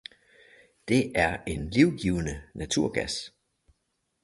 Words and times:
Det 0.87 1.11
er 1.15 1.43
en 1.47 1.69
livgivende 1.69 2.41
naturgas! 2.53 3.31